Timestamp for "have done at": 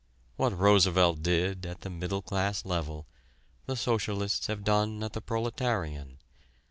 4.47-5.13